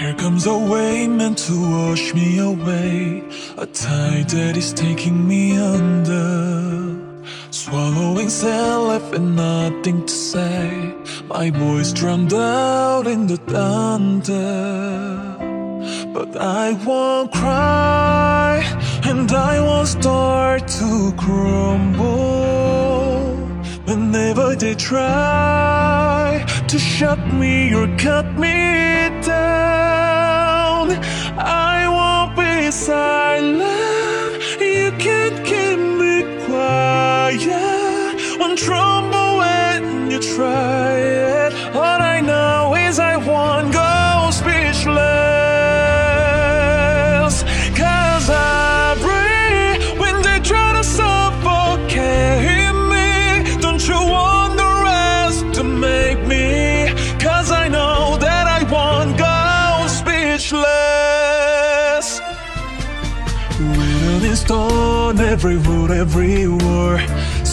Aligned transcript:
Here 0.00 0.14
comes 0.14 0.46
a 0.46 0.56
wave 0.56 1.10
meant 1.10 1.36
to 1.46 1.52
wash 1.60 2.14
me 2.14 2.38
away. 2.38 3.22
A 3.58 3.66
tide 3.66 4.30
that 4.30 4.56
is 4.56 4.72
taking 4.72 5.28
me 5.28 5.58
under. 5.58 6.96
Swallowing 7.50 8.30
left 8.40 9.14
and 9.14 9.36
nothing 9.36 10.06
to 10.06 10.14
say. 10.14 10.94
My 11.26 11.50
voice 11.50 11.92
drowned 11.92 12.32
out 12.32 13.06
in 13.06 13.26
the 13.26 13.36
thunder. 13.36 15.36
But 16.14 16.34
I 16.34 16.72
won't 16.86 17.32
cry 17.32 18.64
and 19.04 19.30
I 19.30 19.60
won't 19.60 19.88
start 19.88 20.66
to 20.80 21.12
crumble. 21.18 22.06
Whenever 23.84 24.56
they 24.56 24.76
try 24.76 26.42
to 26.68 26.78
shut 26.78 27.18
me 27.34 27.74
or 27.74 27.86
cut 27.98 28.24
me 28.38 29.10
down, 29.20 29.59
Written 63.60 64.24
in 64.30 64.36
stone, 64.36 65.20
every 65.20 65.58
word, 65.58 65.90
every 65.90 66.48
word 66.48 67.00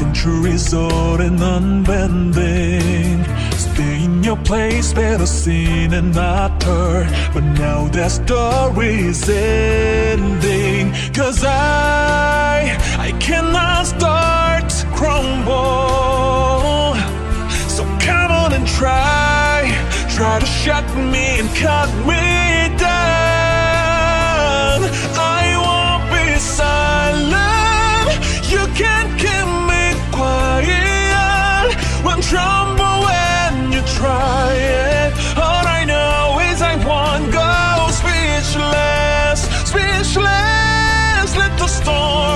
Centuries 0.00 0.72
old 0.72 1.20
and 1.20 1.38
unbending. 1.38 3.22
Stay 3.52 4.04
in 4.04 4.24
your 4.24 4.38
place, 4.38 4.94
better 4.94 5.26
seen 5.26 5.92
and 5.92 6.14
not 6.14 6.62
heard. 6.62 7.06
But 7.34 7.44
now 7.44 7.86
that 7.88 8.10
story 8.10 8.94
is 9.10 9.28
ending. 9.28 10.94
Cause 11.12 11.44
I, 11.44 12.78
I 12.98 13.12
cannot 13.20 13.88
start 13.88 14.70
to 14.70 14.86
crumble. 14.96 15.50
So 17.68 17.84
come 18.00 18.32
on 18.32 18.54
and 18.54 18.66
try. 18.66 19.70
Try 20.16 20.38
to 20.40 20.46
shut 20.46 20.86
me 20.96 21.40
and 21.40 21.50
cut 21.56 21.90
me 22.06 22.74
down. 22.78 23.60
I 25.18 25.29
storm. 41.70 42.29